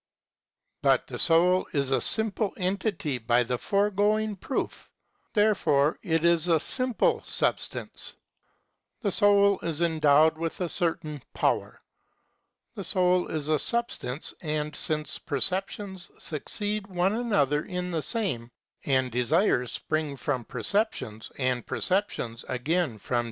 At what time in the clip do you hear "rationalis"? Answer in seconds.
22.97-23.07